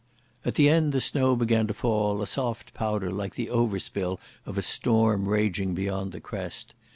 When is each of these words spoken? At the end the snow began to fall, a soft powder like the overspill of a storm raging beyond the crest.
At 0.43 0.55
the 0.55 0.67
end 0.67 0.93
the 0.93 0.99
snow 0.99 1.35
began 1.35 1.67
to 1.67 1.75
fall, 1.75 2.23
a 2.23 2.25
soft 2.25 2.73
powder 2.73 3.11
like 3.11 3.35
the 3.35 3.51
overspill 3.51 4.19
of 4.47 4.57
a 4.57 4.63
storm 4.63 5.29
raging 5.29 5.75
beyond 5.75 6.11
the 6.11 6.19
crest. 6.19 6.73